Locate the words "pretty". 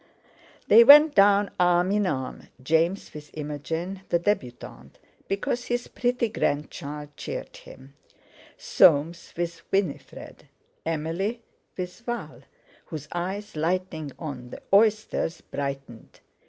5.87-6.27